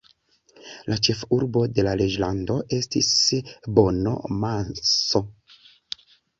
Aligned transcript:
La 0.91 0.95
ĉefurbo 1.07 1.63
de 1.73 1.85
la 1.89 1.93
reĝlando 2.01 2.57
estis 2.79 3.13
Bono-Manso. 3.77 5.25